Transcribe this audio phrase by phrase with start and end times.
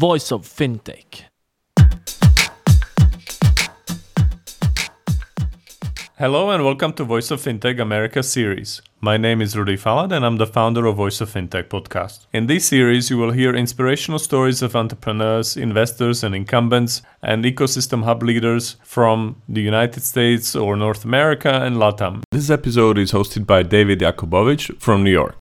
[0.00, 1.24] voice of fintech.
[6.16, 8.80] Hello and welcome to Voice of Fintech America series.
[9.02, 12.24] My name is Rudy Falad and I'm the founder of Voice of Fintech podcast.
[12.32, 18.02] In this series, you will hear inspirational stories of entrepreneurs, investors, and incumbents, and ecosystem
[18.04, 22.22] hub leaders from the United States or North America and LATAM.
[22.30, 25.39] This episode is hosted by David Yakobovitch from New York.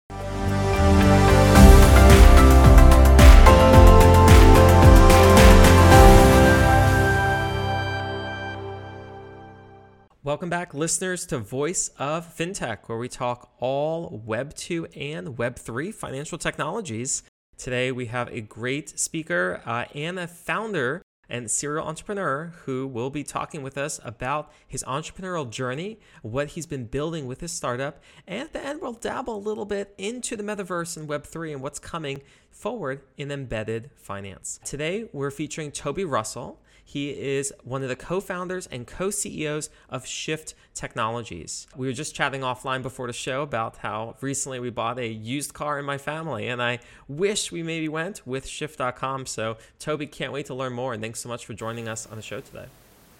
[10.22, 15.56] Welcome back, listeners, to Voice of FinTech, where we talk all Web 2 and Web
[15.56, 17.24] 3 financial technologies.
[17.58, 23.10] Today, we have a great speaker uh, and a founder and serial entrepreneur who will
[23.10, 28.04] be talking with us about his entrepreneurial journey, what he's been building with his startup,
[28.28, 31.62] and at the end, we'll dabble a little bit into the metaverse and Web3 and
[31.62, 34.60] what's coming forward in embedded finance.
[34.66, 36.60] Today, we're featuring Toby Russell.
[36.90, 41.68] He is one of the co founders and co CEOs of Shift Technologies.
[41.76, 45.54] We were just chatting offline before the show about how recently we bought a used
[45.54, 49.28] car in my family, and I wish we maybe went with Shift.com.
[49.28, 52.16] So, Toby, can't wait to learn more, and thanks so much for joining us on
[52.16, 52.66] the show today.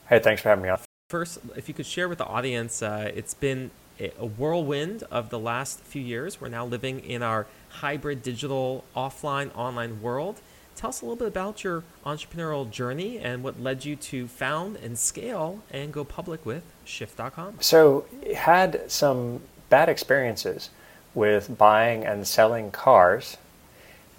[0.08, 0.80] Hey, thanks for having me on.
[1.12, 5.38] First, if you could share with the audience, uh, it's been a whirlwind of the
[5.38, 6.42] last few years.
[6.42, 10.42] We're now living in our hybrid digital offline online world.
[10.80, 14.78] Tell us a little bit about your entrepreneurial journey and what led you to found
[14.78, 17.56] and scale and go public with Shift.com.
[17.60, 20.70] So, had some bad experiences
[21.14, 23.36] with buying and selling cars,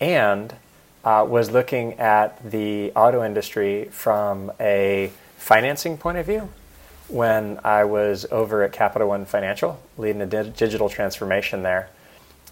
[0.02, 0.54] and
[1.02, 6.50] uh, was looking at the auto industry from a financing point of view
[7.08, 11.88] when I was over at Capital One Financial, leading a digital transformation there.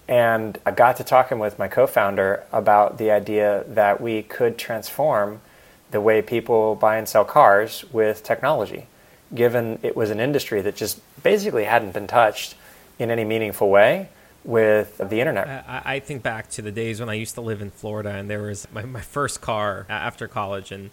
[0.09, 4.57] And I got to talking with my co founder about the idea that we could
[4.57, 5.43] transform
[5.91, 8.87] the way people buy and sell cars with technology,
[9.35, 12.55] given it was an industry that just basically hadn't been touched
[12.99, 14.09] in any meaningful way
[14.45, 15.65] with the internet.
[15.69, 18.43] I, think back to the days when I used to live in Florida and there
[18.43, 20.91] was my, my first car after college and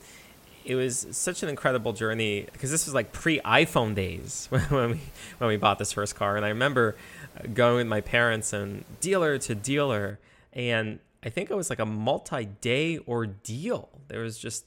[0.65, 4.99] it was such an incredible journey because this was like pre iPhone days when we
[5.37, 6.95] when we bought this first car, and I remember
[7.37, 10.19] uh, going with my parents and dealer to dealer,
[10.53, 13.89] and I think it was like a multi-day ordeal.
[14.07, 14.65] There was just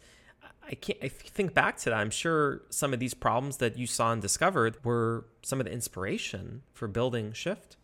[0.69, 0.99] I can't.
[1.03, 1.97] I think back to that.
[1.97, 5.73] I'm sure some of these problems that you saw and discovered were some of the
[5.73, 7.77] inspiration for building Shift.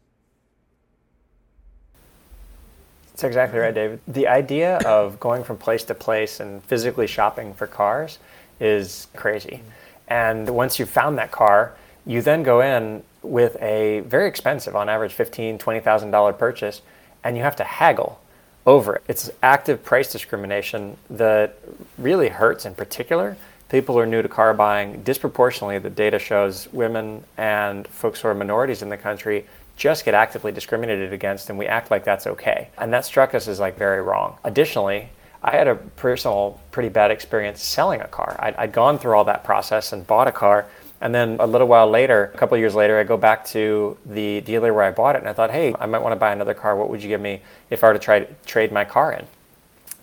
[3.14, 4.00] That's exactly right, David.
[4.08, 8.18] The idea of going from place to place and physically shopping for cars
[8.58, 9.62] is crazy.
[10.08, 14.88] And once you've found that car, you then go in with a very expensive, on
[14.88, 16.82] average, $15,000, $20,000 purchase,
[17.22, 18.20] and you have to haggle
[18.66, 19.04] over it.
[19.06, 21.56] It's active price discrimination that
[21.96, 23.36] really hurts in particular
[23.68, 25.02] people who are new to car buying.
[25.04, 29.46] Disproportionately, the data shows women and folks who are minorities in the country
[29.76, 32.68] just get actively discriminated against and we act like that's okay.
[32.78, 34.38] And that struck us as like very wrong.
[34.44, 35.10] Additionally,
[35.42, 38.36] I had a personal pretty bad experience selling a car.
[38.38, 40.66] I'd, I'd gone through all that process and bought a car.
[41.00, 44.40] And then a little while later, a couple years later, I go back to the
[44.40, 46.54] dealer where I bought it and I thought, hey, I might want to buy another
[46.54, 46.76] car.
[46.76, 49.26] What would you give me if I were to try to trade my car in?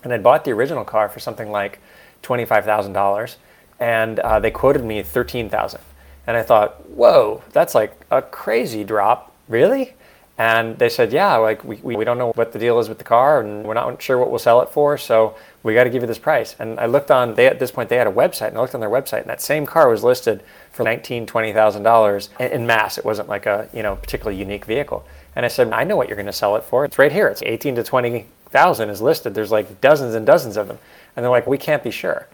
[0.04, 1.80] And I bought the original car for something like
[2.22, 3.36] $25,000
[3.80, 5.80] and uh, they quoted me 13000
[6.28, 9.94] And I thought, whoa, that's like a crazy drop really?
[10.38, 13.04] And they said, yeah, like we, we, don't know what the deal is with the
[13.04, 14.96] car and we're not sure what we'll sell it for.
[14.96, 16.56] So we got to give you this price.
[16.58, 18.74] And I looked on, they, at this point, they had a website and I looked
[18.74, 20.42] on their website and that same car was listed
[20.72, 22.96] for $19,000, $20,000 in mass.
[22.96, 25.04] It wasn't like a, you know, particularly unique vehicle.
[25.36, 26.84] And I said, I know what you're going to sell it for.
[26.84, 27.28] It's right here.
[27.28, 29.34] It's 18 to 20,000 is listed.
[29.34, 30.78] There's like dozens and dozens of them.
[31.14, 32.26] And they're like, we can't be sure.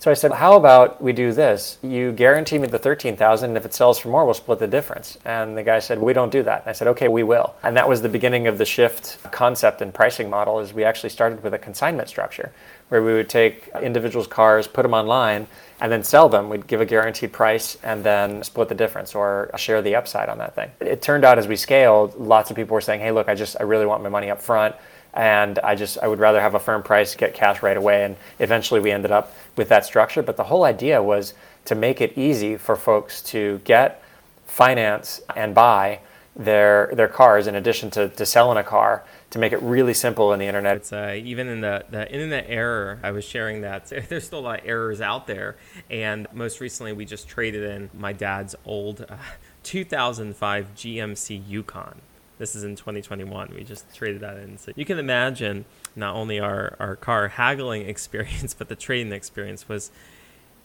[0.00, 1.76] So I said, how about we do this?
[1.82, 5.18] You guarantee me the 13,000 and if it sells for more, we'll split the difference.
[5.26, 6.62] And the guy said, we don't do that.
[6.62, 7.54] And I said, okay, we will.
[7.62, 11.10] And that was the beginning of the shift concept and pricing model is we actually
[11.10, 12.50] started with a consignment structure
[12.88, 15.46] where we would take individuals' cars, put them online,
[15.82, 16.48] and then sell them.
[16.48, 20.38] We'd give a guaranteed price and then split the difference or share the upside on
[20.38, 20.70] that thing.
[20.80, 23.60] It turned out as we scaled, lots of people were saying, hey, look, I just,
[23.60, 24.76] I really want my money up front
[25.14, 28.16] and I just I would rather have a firm price, get cash right away, and
[28.38, 30.22] eventually we ended up with that structure.
[30.22, 31.34] But the whole idea was
[31.66, 34.02] to make it easy for folks to get,
[34.46, 36.00] finance, and buy
[36.36, 40.32] their their cars in addition to, to selling a car to make it really simple
[40.32, 40.76] in the internet.
[40.76, 44.40] It's uh, even in the, the internet error, I was sharing that there's still a
[44.40, 45.56] lot of errors out there.
[45.88, 49.16] And most recently, we just traded in my dad's old uh,
[49.62, 52.00] 2005 GMC Yukon
[52.40, 53.52] this is in 2021.
[53.54, 54.56] We just traded that in.
[54.56, 59.68] So you can imagine not only our, our car haggling experience, but the trading experience
[59.68, 59.92] was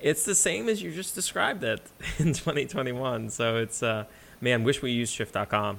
[0.02, 1.82] it's the same as you just described it
[2.18, 3.30] in 2021.
[3.30, 4.06] So it's uh,
[4.40, 5.78] man, wish we used shift.com.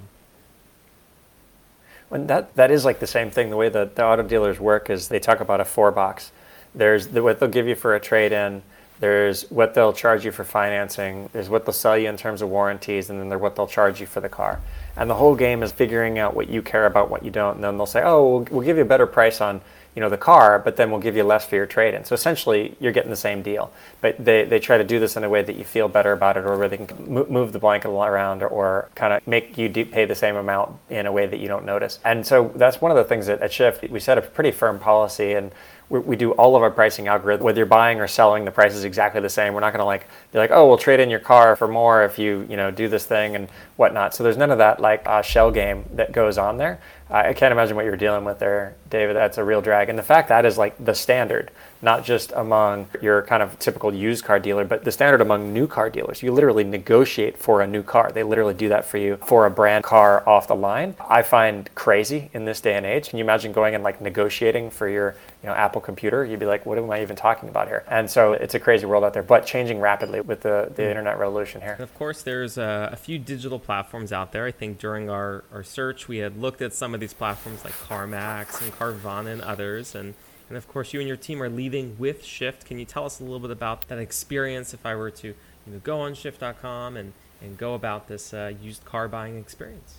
[2.09, 3.49] When that that is like the same thing.
[3.49, 6.31] The way that the auto dealers work is they talk about a four box.
[6.75, 8.61] There's the, what they'll give you for a trade in.
[8.99, 11.29] There's what they'll charge you for financing.
[11.33, 13.99] There's what they'll sell you in terms of warranties, and then there's what they'll charge
[13.99, 14.59] you for the car.
[14.97, 17.55] And the whole game is figuring out what you care about, what you don't.
[17.55, 19.61] And then they'll say, "Oh, we'll, we'll give you a better price on
[19.95, 22.75] you know the car, but then we'll give you less for your trade-in." So essentially,
[22.79, 23.71] you're getting the same deal.
[24.01, 26.35] But they, they try to do this in a way that you feel better about
[26.35, 30.05] it, or where they can move the blanket around, or, kind of make you pay
[30.05, 31.99] the same amount in a way that you don't notice.
[32.03, 34.79] And so that's one of the things that at Shift we set a pretty firm
[34.79, 35.51] policy and
[35.89, 37.45] we, do all of our pricing algorithm.
[37.45, 39.53] Whether you're buying or selling, the price is exactly the same.
[39.53, 42.03] We're not going to like be like, oh, we'll trade in your car for more
[42.03, 43.47] if you you know do this thing and
[43.77, 44.13] whatnot.
[44.13, 46.79] So there's none of that like uh, shell game that goes on there.
[47.09, 49.15] I can't imagine what you're dealing with there, David.
[49.15, 49.87] That's a real drag.
[49.89, 51.51] And the fact that is like the standard,
[51.81, 55.67] not just among your kind of typical used car dealer, but the standard among new
[55.67, 56.23] car dealers.
[56.23, 58.11] You literally negotiate for a new car.
[58.11, 60.95] They literally do that for you for a brand car off the line.
[61.09, 63.09] I find crazy in this day and age.
[63.09, 66.25] Can you imagine going and like negotiating for your you know Apple computer?
[66.25, 67.83] You'd be like, what am I even talking about here?
[67.87, 70.89] And so it's a crazy world out there, but changing rapidly with the, the mm.
[70.89, 71.73] internet revolution here.
[71.73, 74.45] And of course, there's a, a few digital platforms out there.
[74.45, 77.73] I think during our, our search, we had looked at some of these platforms like
[77.73, 79.95] CarMax and Carvana and others.
[79.95, 80.15] And,
[80.49, 82.65] and of course, you and your team are leaving with Shift.
[82.65, 85.35] Can you tell us a little bit about that experience if I were to you
[85.67, 89.95] know, go on shift.com and, and go about this uh, used car buying experience?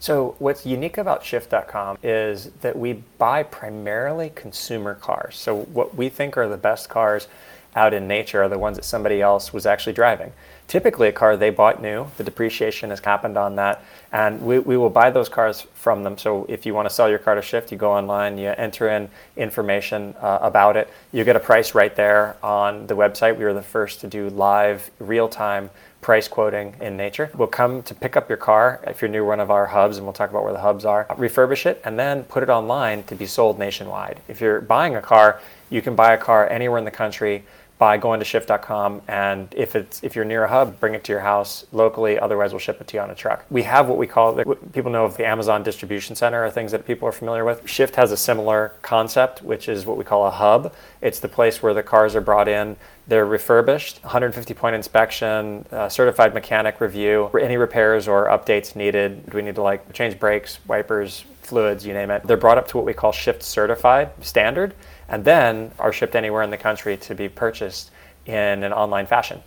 [0.00, 5.36] So, what's unique about Shift.com is that we buy primarily consumer cars.
[5.36, 7.26] So, what we think are the best cars
[7.74, 10.32] out in nature are the ones that somebody else was actually driving.
[10.68, 13.82] Typically, a car they bought new, the depreciation has happened on that,
[14.12, 16.18] and we, we will buy those cars from them.
[16.18, 18.86] So, if you want to sell your car to Shift, you go online, you enter
[18.90, 23.38] in information uh, about it, you get a price right there on the website.
[23.38, 25.70] We were the first to do live, real time
[26.02, 27.30] price quoting in nature.
[27.34, 30.04] We'll come to pick up your car if you're near one of our hubs, and
[30.04, 33.14] we'll talk about where the hubs are, refurbish it, and then put it online to
[33.14, 34.20] be sold nationwide.
[34.28, 37.44] If you're buying a car, you can buy a car anywhere in the country
[37.78, 41.12] by going to shift.com and if it's if you're near a hub bring it to
[41.12, 43.44] your house locally otherwise we'll ship it to you on a truck.
[43.50, 46.72] We have what we call the people know of the amazon distribution center are things
[46.72, 47.68] that people are familiar with.
[47.68, 50.74] Shift has a similar concept which is what we call a hub.
[51.00, 52.76] It's the place where the cars are brought in.
[53.06, 59.30] They're refurbished 150 point inspection uh, certified mechanic review for any repairs or updates needed.
[59.30, 62.22] Do we need to like change brakes wipers fluids you name it.
[62.26, 64.74] They're brought up to what we call shift certified standard
[65.08, 67.90] and then are shipped anywhere in the country to be purchased
[68.26, 69.42] in an online fashion.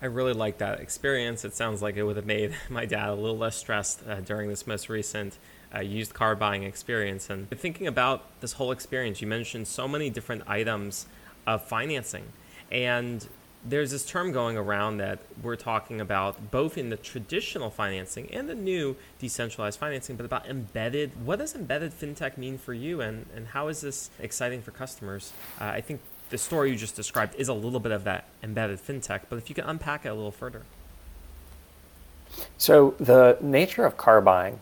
[0.00, 1.44] I really like that experience.
[1.44, 4.48] It sounds like it would have made my dad a little less stressed uh, during
[4.48, 5.38] this most recent
[5.74, 7.30] uh, used car buying experience.
[7.30, 11.06] And thinking about this whole experience, you mentioned so many different items
[11.46, 12.24] of financing.
[12.70, 13.26] And
[13.64, 18.48] there's this term going around that we're talking about both in the traditional financing and
[18.48, 21.12] the new decentralized financing, but about embedded.
[21.24, 25.32] What does embedded fintech mean for you, and, and how is this exciting for customers?
[25.60, 26.00] Uh, I think
[26.30, 29.48] the story you just described is a little bit of that embedded fintech, but if
[29.48, 30.62] you can unpack it a little further.
[32.56, 34.58] So, the nature of car buying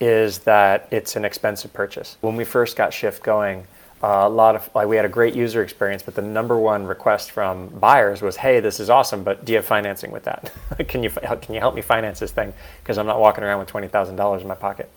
[0.00, 2.16] is that it's an expensive purchase.
[2.20, 3.66] When we first got Shift going,
[4.02, 7.30] a lot of like we had a great user experience, but the number one request
[7.30, 10.52] from buyers was, "Hey, this is awesome, but do you have financing with that?
[10.88, 12.52] can you can you help me finance this thing?
[12.82, 14.90] Because I'm not walking around with twenty thousand dollars in my pocket."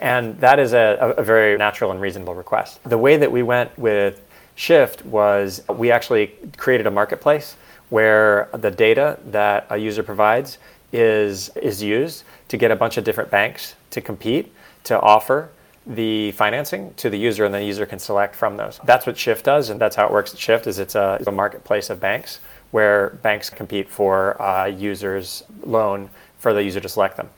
[0.00, 2.82] And that is a, a very natural and reasonable request.
[2.84, 4.20] The way that we went with
[4.56, 7.56] Shift was we actually created a marketplace
[7.90, 10.58] where the data that a user provides
[10.92, 14.52] is is used to get a bunch of different banks to compete
[14.84, 15.50] to offer
[15.86, 18.80] the financing to the user, and the user can select from those.
[18.84, 20.66] That's what Shift does, and that's how it works at Shift.
[20.66, 26.10] Is it's a, it's a marketplace of banks where banks compete for uh, users' loan
[26.38, 27.28] for the user to select them.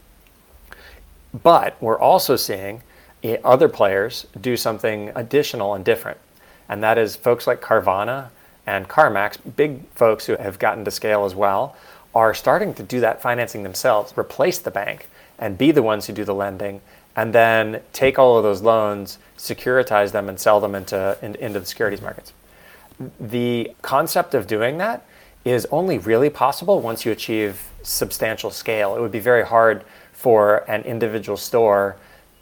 [1.43, 2.83] But we're also seeing
[3.45, 6.19] other players do something additional and different,
[6.69, 8.31] and that is folks like Carvana
[8.67, 11.77] and CarMax, big folks who have gotten to scale as well,
[12.15, 16.13] are starting to do that financing themselves, replace the bank, and be the ones who
[16.13, 16.81] do the lending
[17.17, 21.59] and then take all of those loans, securitize them, and sell them into, in, into
[21.59, 22.33] the securities markets.
[23.19, 25.05] The concept of doing that
[25.45, 28.97] is only really possible once you achieve substantial scale.
[28.97, 31.97] It would be very hard for an individual store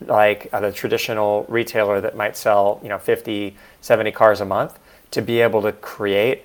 [0.06, 4.78] like a traditional retailer that might sell you know 50 70 cars a month
[5.12, 6.42] to be able to create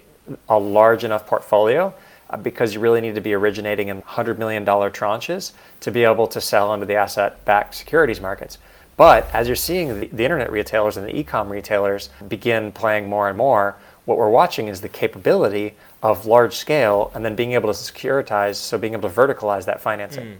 [0.48, 1.93] a large enough portfolio
[2.38, 6.39] because you really need to be originating in $100 million tranches to be able to
[6.39, 8.57] sell into the asset backed securities markets.
[8.98, 13.07] But as you're seeing the, the internet retailers and the e com retailers begin playing
[13.07, 17.53] more and more, what we're watching is the capability of large scale and then being
[17.53, 20.25] able to securitize, so being able to verticalize that financing.
[20.25, 20.38] Mm.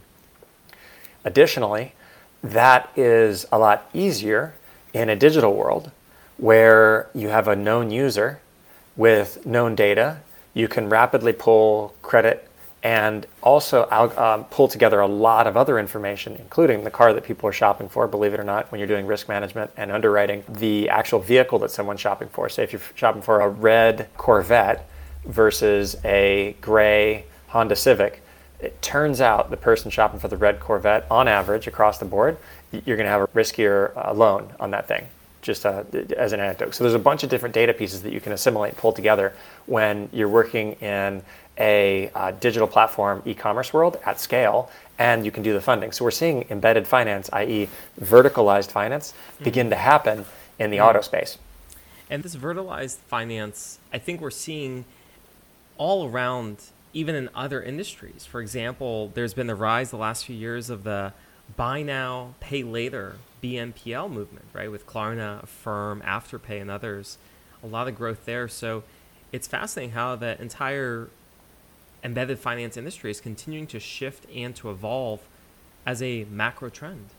[1.25, 1.93] Additionally,
[2.43, 4.53] that is a lot easier
[4.93, 5.91] in a digital world
[6.38, 8.39] where you have a known user
[8.96, 10.19] with known data.
[10.60, 12.46] You can rapidly pull credit
[12.84, 13.88] and also
[14.18, 17.89] um, pull together a lot of other information, including the car that people are shopping
[17.89, 21.60] for, believe it or not, when you're doing risk management and underwriting, the actual vehicle
[21.60, 22.50] that someone's shopping for.
[22.50, 24.88] Say if you're shopping for a red Corvette
[25.25, 28.22] versus a gray Honda Civic,
[28.60, 32.38] it turns out the person shopping for the red Corvette, on average, across the board,
[32.72, 35.08] you're going to have a riskier uh, loan on that thing,
[35.41, 35.84] just uh,
[36.17, 36.75] as an anecdote.
[36.75, 39.34] So there's a bunch of different data pieces that you can assimilate and pull together
[39.65, 41.22] when you're working in
[41.58, 45.91] a uh, digital platform e-commerce world at scale, and you can do the funding.
[45.91, 47.69] So we're seeing embedded finance, i.e.,
[48.00, 49.43] verticalized finance, mm-hmm.
[49.43, 50.25] begin to happen
[50.58, 50.88] in the mm-hmm.
[50.88, 51.38] auto space.
[52.10, 54.86] And this verticalized finance, I think we're seeing
[55.77, 56.58] all around
[56.91, 58.25] even in other industries.
[58.25, 61.13] For example, there's been the rise the last few years of the
[61.56, 64.72] buy now, pay later BNPL movement, right?
[64.72, 67.18] With Klarna, Affirm, Afterpay, and others.
[67.63, 68.48] A lot of growth there.
[68.48, 68.84] So
[69.32, 71.10] it's fascinating how the entire
[72.03, 75.22] embedded finance industry is continuing to shift and to evolve
[75.86, 77.10] as a macro trend.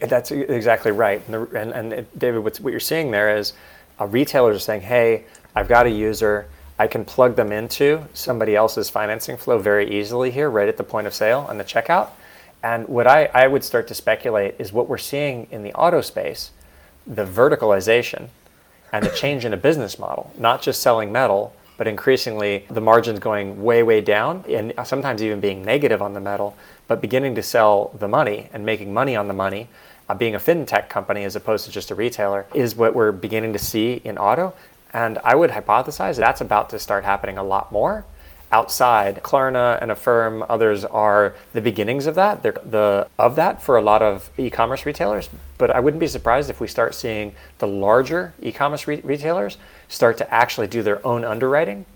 [0.00, 1.22] That's exactly right.
[1.26, 3.52] And, the, and, and David, what you're seeing there is
[4.00, 6.48] uh, retailers are saying, hey, I've got a user
[6.82, 10.82] I can plug them into somebody else's financing flow very easily here, right at the
[10.82, 12.10] point of sale and the checkout.
[12.60, 16.00] And what I, I would start to speculate is what we're seeing in the auto
[16.00, 16.50] space,
[17.06, 18.30] the verticalization
[18.92, 23.20] and the change in a business model, not just selling metal, but increasingly the margins
[23.20, 26.56] going way, way down and sometimes even being negative on the metal,
[26.88, 29.68] but beginning to sell the money and making money on the money.
[30.08, 33.52] Uh, being a fintech company as opposed to just a retailer is what we're beginning
[33.52, 34.52] to see in auto.
[34.94, 38.04] And I would hypothesize that's about to start happening a lot more
[38.50, 39.22] outside.
[39.22, 42.42] Klarna and Affirm, others are the beginnings of that.
[42.42, 45.30] They're the of that for a lot of e-commerce retailers.
[45.56, 49.56] But I wouldn't be surprised if we start seeing the larger e-commerce re- retailers
[49.88, 51.86] start to actually do their own underwriting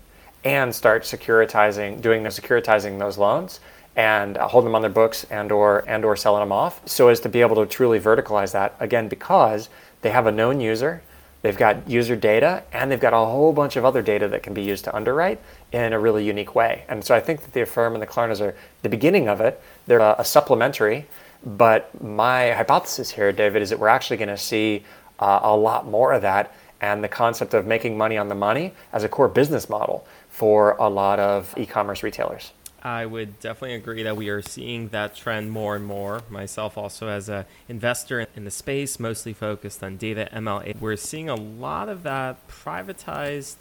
[0.43, 3.59] and start securitizing, doing the securitizing those loans
[3.95, 7.09] and uh, hold them on their books and or and or selling them off so
[7.09, 9.69] as to be able to truly verticalize that again because
[10.03, 11.01] they have a known user
[11.41, 14.53] They've got user data and they've got a whole bunch of other data that can
[14.53, 15.39] be used to underwrite
[15.71, 16.83] in a really unique way.
[16.89, 19.61] And so I think that the Affirm and the Klarnas are the beginning of it.
[19.85, 21.05] They're a, a supplementary,
[21.45, 24.83] but my hypothesis here, David, is that we're actually going to see
[25.19, 28.73] uh, a lot more of that and the concept of making money on the money
[28.93, 32.51] as a core business model for a lot of e-commerce retailers.
[32.87, 36.21] I would definitely agree that we are seeing that trend more and more.
[36.29, 41.27] Myself, also as an investor in the space, mostly focused on data ML, we're seeing
[41.27, 43.55] a lot of that privatized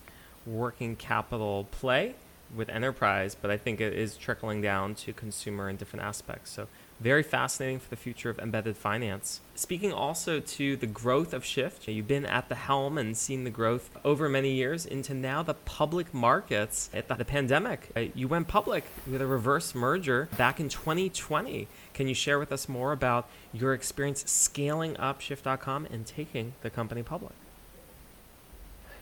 [0.46, 2.14] working capital play
[2.54, 6.52] with enterprise, but I think it is trickling down to consumer in different aspects.
[6.52, 6.68] So
[7.00, 9.40] very fascinating for the future of embedded finance.
[9.54, 13.50] Speaking also to the growth of Shift, you've been at the helm and seen the
[13.50, 16.88] growth over many years into now the public markets.
[16.94, 21.68] At the, the pandemic, uh, you went public with a reverse merger back in 2020.
[21.92, 26.70] Can you share with us more about your experience scaling up Shift.com and taking the
[26.70, 27.32] company public?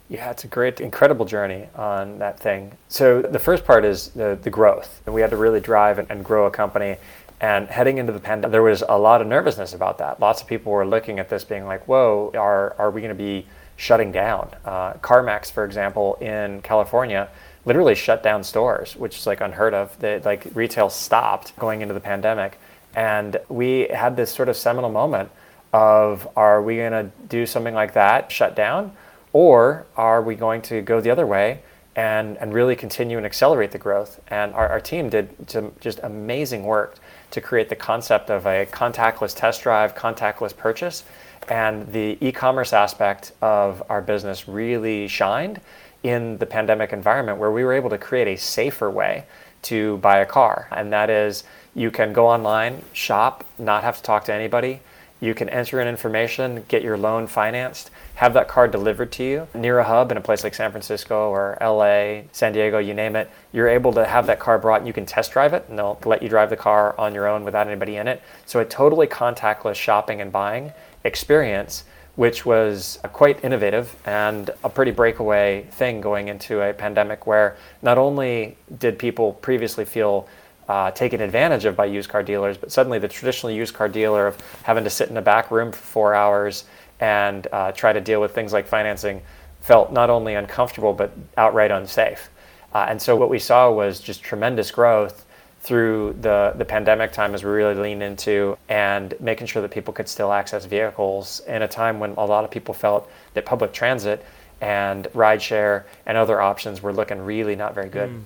[0.09, 2.77] Yeah, it's a great, incredible journey on that thing.
[2.89, 5.01] So the first part is the, the growth.
[5.07, 6.97] And we had to really drive and, and grow a company
[7.45, 10.19] and heading into the pandemic, there was a lot of nervousness about that.
[10.19, 13.23] Lots of people were looking at this being like, whoa, are, are we going to
[13.23, 13.47] be
[13.77, 14.49] shutting down?
[14.65, 17.29] Uh, CarMax, for example, in California,
[17.67, 19.99] literally shut down stores, which is like unheard of.
[19.99, 22.59] They, like retail stopped going into the pandemic.
[22.95, 25.31] And we had this sort of seminal moment
[25.75, 28.93] of are we going to do something like that, shut down?
[29.35, 31.61] Or are we going to go the other way
[31.95, 34.19] and, and really continue and accelerate the growth?
[34.29, 36.97] And our, our team did some just amazing work
[37.35, 41.05] to create the concept of a contactless test drive, contactless purchase.
[41.49, 45.61] And the e commerce aspect of our business really shined
[46.03, 49.25] in the pandemic environment where we were able to create a safer way
[49.63, 50.69] to buy a car.
[50.71, 54.81] And that is you can go online, shop, not have to talk to anybody.
[55.21, 59.49] You can enter in information, get your loan financed, have that car delivered to you
[59.55, 63.17] near a hub in a place like San Francisco or LA, San Diego, you name
[63.17, 63.31] it.
[63.53, 65.99] You're able to have that car brought and you can test drive it and they'll
[66.05, 68.23] let you drive the car on your own without anybody in it.
[68.47, 71.85] So a totally contactless shopping and buying experience
[72.17, 77.99] which was quite innovative and a pretty breakaway thing going into a pandemic where not
[77.99, 80.29] only did people previously feel
[80.69, 84.27] uh, taken advantage of by used car dealers, but suddenly the traditional used car dealer
[84.27, 86.65] of having to sit in a back room for four hours
[87.01, 89.23] and uh, try to deal with things like financing
[89.61, 92.31] felt not only uncomfortable but outright unsafe.
[92.73, 95.25] Uh, and so what we saw was just tremendous growth
[95.61, 99.95] through the, the pandemic time as we really leaned into and making sure that people
[99.95, 103.73] could still access vehicles in a time when a lot of people felt that public
[103.73, 104.25] transit
[104.61, 108.11] and rideshare and other options were looking really not very good.
[108.11, 108.23] Mm.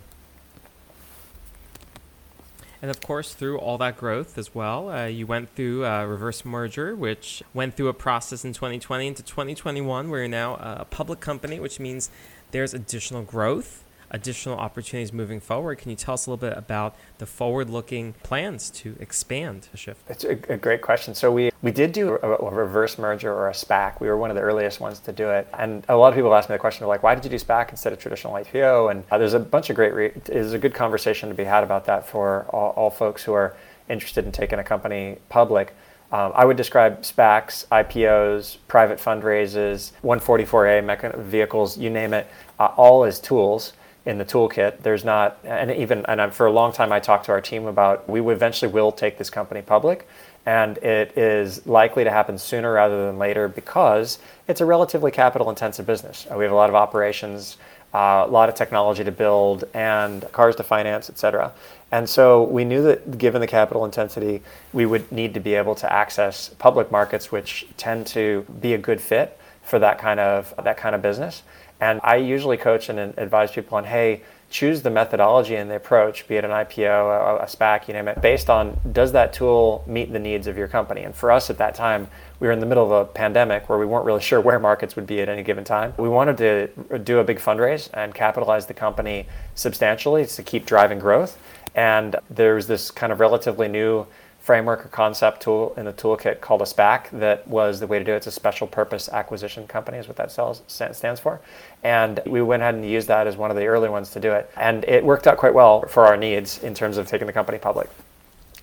[2.81, 6.45] And of course, through all that growth as well, uh, you went through a reverse
[6.45, 11.19] merger, which went through a process in 2020 into 2021, where you're now a public
[11.19, 12.09] company, which means
[12.53, 15.79] there's additional growth additional opportunities moving forward.
[15.79, 20.09] Can you tell us a little bit about the forward-looking plans to expand Shift?
[20.09, 21.15] It's a, a great question.
[21.15, 24.01] So we, we did do a, a, reverse merger or a SPAC.
[24.01, 25.49] We were one of the earliest ones to do it.
[25.59, 27.37] And a lot of people ask me the question of like, why did you do
[27.37, 28.91] SPAC instead of traditional IPO?
[28.91, 31.65] And uh, there's a bunch of great, re- there's a good conversation to be had
[31.65, 33.57] about that for all, all folks who are
[33.89, 35.75] interested in taking a company public.
[36.11, 42.27] Um, I would describe SPACs, IPOs, private fundraisers, 144A mechan- vehicles, you name it,
[42.59, 43.75] uh, all as tools
[44.09, 44.79] in the toolkit.
[44.81, 47.67] There's not, and even, and i for a long time, I talked to our team
[47.67, 50.09] about we eventually will take this company public,
[50.47, 55.51] and it is likely to happen sooner rather than later because it's a relatively capital
[55.51, 56.27] intensive business.
[56.35, 57.59] We have a lot of operations,
[57.93, 61.53] uh, a lot of technology to build, and cars to finance, et cetera.
[61.93, 64.41] And so we knew that given the capital intensity,
[64.73, 68.79] we would need to be able to access public markets, which tend to be a
[68.79, 71.43] good fit for that kind of that kind of business.
[71.81, 76.27] And I usually coach and advise people on, hey, choose the methodology and the approach,
[76.27, 80.11] be it an IPO, a, SPAC, you name it, based on does that tool meet
[80.13, 81.03] the needs of your company?
[81.03, 82.09] And for us at that time,
[82.41, 84.97] we were in the middle of a pandemic where we weren't really sure where markets
[84.97, 85.93] would be at any given time.
[85.99, 90.99] We wanted to do a big fundraise and capitalize the company substantially to keep driving
[90.99, 91.39] growth.
[91.75, 94.07] And there's this kind of relatively new
[94.49, 98.05] framework or concept tool in the toolkit called a SPAC that was the way to
[98.07, 98.17] do it.
[98.17, 101.39] It's a special purpose acquisition company, is what that stands for.
[101.85, 104.33] And we went ahead and used that as one of the early ones to do
[104.33, 104.51] it.
[104.57, 107.59] And it worked out quite well for our needs in terms of taking the company
[107.59, 107.91] public.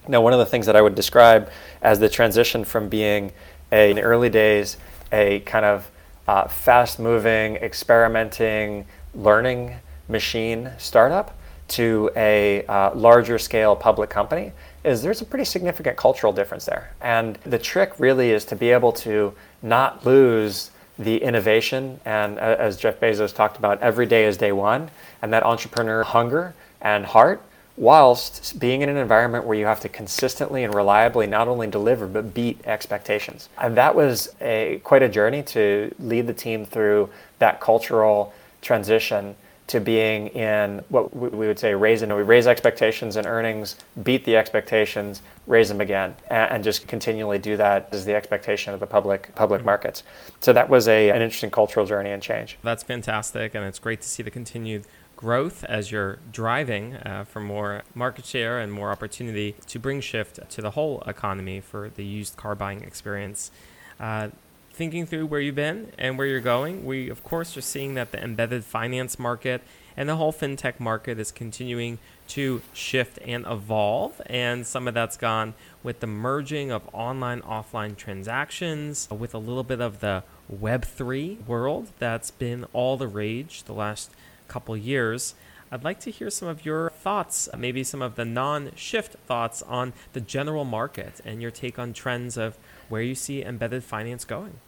[0.07, 1.51] Now, one of the things that I would describe
[1.83, 3.31] as the transition from being
[3.71, 4.77] a, in the early days
[5.11, 5.91] a kind of
[6.27, 9.75] uh, fast moving, experimenting, learning
[10.09, 14.51] machine startup to a uh, larger scale public company
[14.85, 16.91] is there's a pretty significant cultural difference there.
[17.01, 22.55] And the trick really is to be able to not lose the innovation and uh,
[22.57, 24.89] as Jeff Bezos talked about, every day is day one,
[25.21, 27.41] and that entrepreneur hunger and heart
[27.77, 32.07] whilst being in an environment where you have to consistently and reliably not only deliver
[32.07, 33.49] but beat expectations.
[33.57, 39.35] And that was a quite a journey to lead the team through that cultural transition
[39.67, 44.23] to being in what we would say raise and we raise expectations and earnings, beat
[44.23, 48.87] the expectations, raise them again, and, just continually do that as the expectation of the
[48.87, 49.65] public public mm-hmm.
[49.65, 50.03] markets.
[50.39, 52.57] So that was a, an interesting cultural journey and change.
[52.63, 57.39] That's fantastic, and it's great to see the continued growth as you're driving uh, for
[57.39, 62.03] more market share and more opportunity to bring shift to the whole economy for the
[62.03, 63.51] used car buying experience.
[63.99, 64.29] Uh,
[64.75, 68.11] thinking through where you've been and where you're going, we of course are seeing that
[68.11, 69.61] the embedded finance market
[69.95, 74.21] and the whole fintech market is continuing to shift and evolve.
[74.25, 79.63] And some of that's gone with the merging of online offline transactions with a little
[79.63, 84.11] bit of the Web3 world that's been all the rage the last
[84.47, 85.35] couple years.
[85.71, 89.61] I'd like to hear some of your thoughts, maybe some of the non shift thoughts
[89.63, 92.57] on the general market and your take on trends of
[92.87, 94.59] where you see embedded finance going.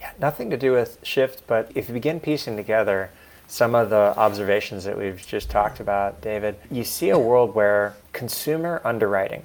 [0.00, 3.10] Yeah, nothing to do with shift, but if you begin piecing together
[3.46, 7.94] some of the observations that we've just talked about, David, you see a world where
[8.12, 9.42] consumer underwriting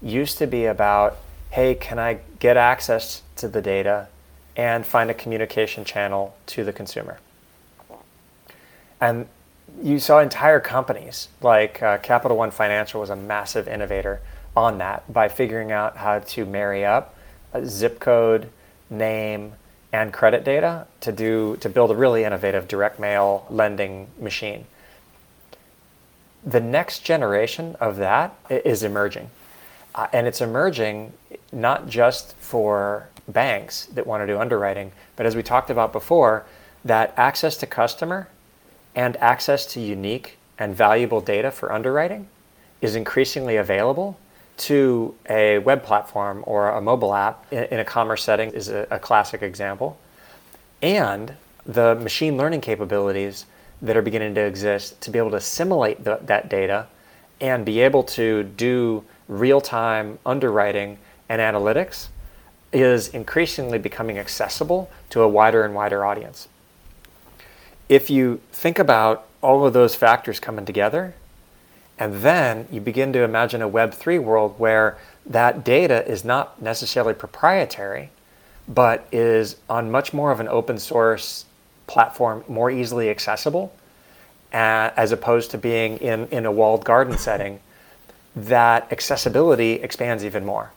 [0.00, 1.18] used to be about,
[1.50, 4.08] hey, can I get access to the data
[4.56, 7.18] and find a communication channel to the consumer?
[9.00, 9.26] And
[9.82, 14.20] you saw entire companies like uh, Capital One Financial was a massive innovator
[14.56, 17.14] on that by figuring out how to marry up
[17.52, 18.48] a zip code,
[18.88, 19.54] name,
[19.92, 24.64] and credit data to do to build a really innovative direct mail lending machine.
[26.44, 29.30] The next generation of that is emerging.
[29.94, 31.12] Uh, and it's emerging
[31.52, 36.44] not just for banks that want to do underwriting, but as we talked about before,
[36.84, 38.28] that access to customer
[38.94, 42.28] and access to unique and valuable data for underwriting
[42.80, 44.18] is increasingly available
[44.56, 48.98] to a web platform or a mobile app in, a commerce setting is a, a
[48.98, 49.98] classic example.
[50.80, 51.34] And
[51.64, 53.46] the machine learning capabilities
[53.80, 56.86] that are beginning to exist to be able to assimilate the, that data
[57.40, 62.08] and be able to do real time underwriting and analytics
[62.72, 66.48] is increasingly becoming accessible to a wider and wider audience.
[67.88, 71.14] If you think about all of those factors coming together,
[72.02, 77.14] and then you begin to imagine a Web3 world where that data is not necessarily
[77.14, 78.10] proprietary,
[78.66, 81.44] but is on much more of an open source
[81.86, 83.72] platform, more easily accessible,
[84.52, 87.60] uh, as opposed to being in, in a walled garden setting,
[88.34, 90.72] that accessibility expands even more.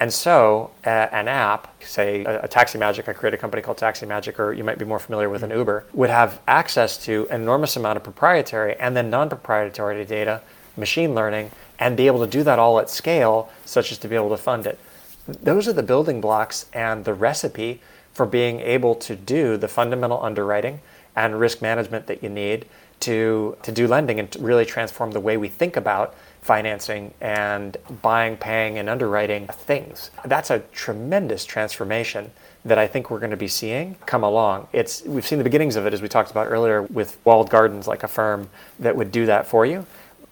[0.00, 3.78] And so, uh, an app, say a, a Taxi Magic, I create a company called
[3.78, 7.28] Taxi Magic, or you might be more familiar with an Uber, would have access to
[7.30, 10.42] an enormous amount of proprietary and then non proprietary data,
[10.76, 14.14] machine learning, and be able to do that all at scale, such as to be
[14.14, 14.78] able to fund it.
[15.26, 17.80] Those are the building blocks and the recipe
[18.12, 20.80] for being able to do the fundamental underwriting
[21.14, 22.66] and risk management that you need
[23.00, 28.36] to, to do lending and really transform the way we think about financing and buying,
[28.36, 30.10] paying, and underwriting things.
[30.24, 32.30] That's a tremendous transformation
[32.64, 34.68] that I think we're going to be seeing come along.
[34.72, 37.86] It's we've seen the beginnings of it as we talked about earlier with walled gardens
[37.86, 39.86] like Affirm that would do that for you.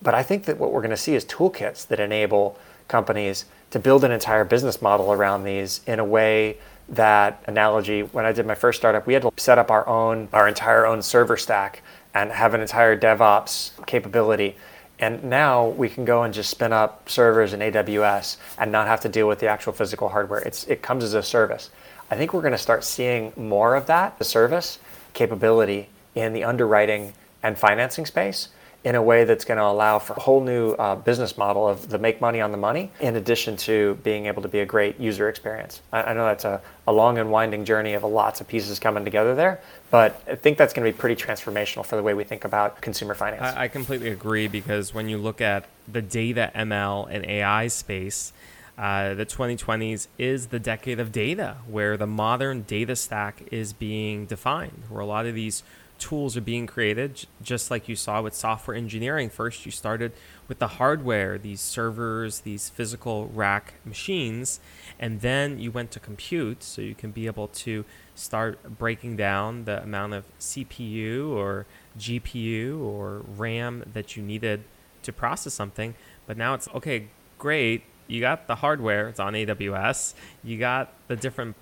[0.05, 3.81] But I think that what we're going to see is toolkits that enable companies to
[3.81, 6.59] build an entire business model around these in a way
[6.91, 10.29] that analogy when I did my first startup, we had to set up our own
[10.35, 14.57] our entire own server stack and have an entire DevOps capability
[14.99, 19.01] and now we can go and just spin up servers in AWS and not have
[19.01, 20.41] to deal with the actual physical hardware.
[20.41, 21.71] It's, it comes as a service.
[22.11, 24.79] I think we're going to start seeing more of that, the service
[25.13, 27.13] capability in the underwriting
[27.43, 28.49] and financing space
[28.85, 31.89] in a way that's going to allow for a whole new uh, business model of
[31.89, 35.01] the make money on the money, in addition to being able to be a great
[35.01, 35.81] user experience.
[35.91, 39.05] I, I know that's a, a long and winding journey of lots of pieces coming
[39.05, 42.25] together there, but I think that's going to be pretty transformational for the way we
[42.25, 43.57] think about consumer finance.
[43.57, 48.35] I, I completely agree because when you look at the data, ML, and AI space,
[48.77, 54.27] uh, the 2020s is the decade of data, where the modern data stack is being
[54.27, 55.63] defined, where a lot of these
[55.99, 59.31] tools are being created, just like you saw with software engineering.
[59.31, 60.13] First, you started
[60.49, 64.61] with the hardware, these servers, these physical rack machines,
[64.99, 69.65] and then you went to compute, so you can be able to start breaking down
[69.65, 71.67] the amount of CPU or
[71.99, 74.65] GPU or RAM that you needed
[75.03, 75.95] to process something.
[76.27, 77.85] But now it's okay, great.
[78.07, 80.15] You got the hardware, it's on AWS.
[80.43, 81.57] You got the different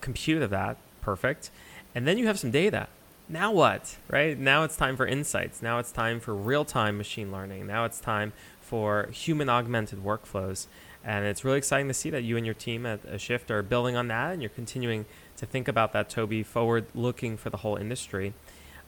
[0.00, 1.50] compute of that, perfect.
[1.94, 2.88] And then you have some data
[3.28, 4.38] now what, right?
[4.38, 5.62] Now it's time for insights.
[5.62, 7.66] Now it's time for real time machine learning.
[7.66, 10.66] Now it's time for human augmented workflows.
[11.02, 13.62] And it's really exciting to see that you and your team at a Shift are
[13.62, 15.04] building on that and you're continuing
[15.36, 18.32] to think about that, Toby, forward looking for the whole industry.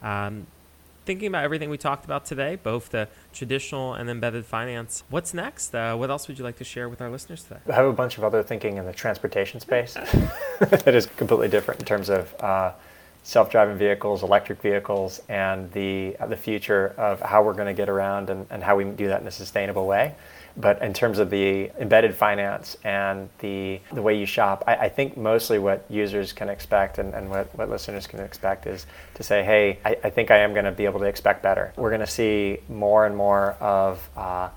[0.01, 0.47] Um,
[1.05, 5.73] thinking about everything we talked about today, both the traditional and embedded finance, what's next?
[5.73, 7.59] Uh, what else would you like to share with our listeners today?
[7.69, 9.93] I have a bunch of other thinking in the transportation space
[10.59, 12.35] that is completely different in terms of.
[12.39, 12.71] Uh,
[13.27, 18.29] self-driving vehicles, electric vehicles, and the the future of how we're going to get around
[18.29, 20.15] and, and how we do that in a sustainable way.
[20.55, 24.89] But in terms of the embedded finance and the the way you shop, I, I
[24.89, 29.23] think mostly what users can expect and, and what, what listeners can expect is to
[29.23, 31.73] say, hey, I, I think I am going to be able to expect better.
[31.75, 34.47] We're going to see more and more of uh,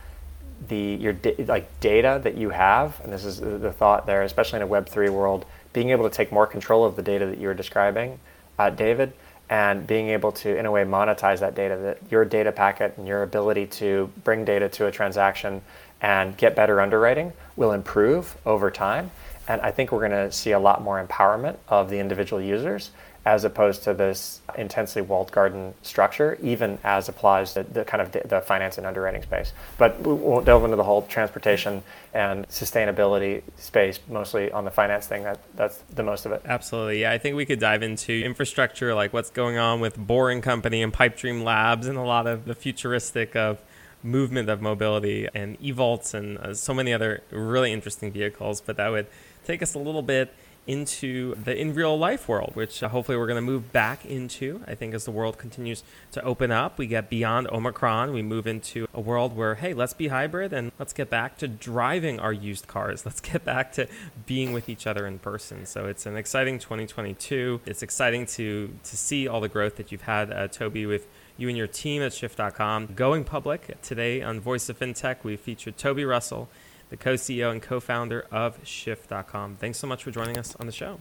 [0.69, 4.63] the your like data that you have, and this is the thought there, especially in
[4.63, 7.49] a Web three world, being able to take more control of the data that you
[7.49, 8.21] were describing
[8.61, 9.12] uh, David,
[9.49, 13.09] and being able to, in a way, monetize that data, that your data packet and
[13.09, 15.62] your ability to bring data to a transaction
[16.03, 19.11] and get better underwriting will improve over time.
[19.49, 22.90] And I think we're going to see a lot more empowerment of the individual users
[23.31, 28.11] as opposed to this intensely walled garden structure, even as applies to the kind of
[28.29, 29.53] the finance and underwriting space.
[29.79, 35.07] But we won't delve into the whole transportation and sustainability space, mostly on the finance
[35.07, 35.23] thing.
[35.23, 36.43] That that's the most of it.
[36.45, 37.12] Absolutely, yeah.
[37.12, 40.93] I think we could dive into infrastructure, like what's going on with Boring Company and
[40.93, 43.62] Pipedream Labs, and a lot of the futuristic of
[44.03, 48.61] movement of mobility and eVTOLs and uh, so many other really interesting vehicles.
[48.61, 49.07] But that would
[49.45, 50.35] take us a little bit
[50.66, 54.62] into the in real life world, which uh, hopefully we're going to move back into.
[54.66, 58.46] I think as the world continues to open up, we get beyond Omicron, we move
[58.46, 62.33] into a world where, hey, let's be hybrid and let's get back to driving our
[62.33, 63.05] used cars.
[63.11, 63.88] Let's get back to
[64.27, 65.66] being with each other in person.
[65.66, 67.61] So it's an exciting 2022.
[67.66, 71.49] It's exciting to to see all the growth that you've had, uh, Toby, with you
[71.49, 73.81] and your team at Shift.com going public.
[73.83, 76.49] Today on Voice of FinTech, we featured Toby Russell
[76.90, 79.57] the co CEO and co founder of Shift.com.
[79.57, 81.00] Thanks so much for joining us on the show.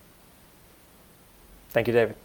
[1.72, 2.16] Thank you, David.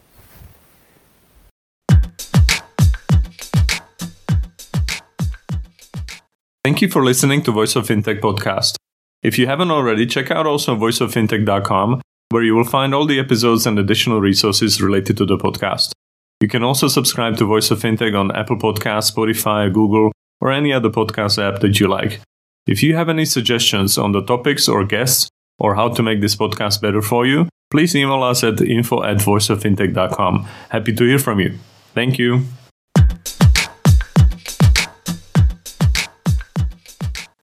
[6.64, 8.76] Thank you for listening to Voice of Fintech podcast.
[9.22, 12.00] If you haven't already, check out also voiceoffintech.com,
[12.30, 15.92] where you will find all the episodes and additional resources related to the podcast.
[16.40, 20.72] You can also subscribe to Voice of Fintech on Apple Podcasts, Spotify, Google, or any
[20.72, 22.20] other podcast app that you like.
[22.66, 26.36] If you have any suggestions on the topics or guests, or how to make this
[26.36, 30.46] podcast better for you, please email us at info at voiceoffintech.com.
[30.70, 31.58] Happy to hear from you.
[31.94, 32.44] Thank you.